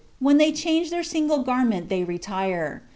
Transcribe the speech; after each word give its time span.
When 0.17 0.37
they 0.39 0.51
change 0.51 0.89
their 0.89 1.03
single 1.03 1.43
garment 1.43 1.89
they 1.89 2.03
retire. 2.03 2.81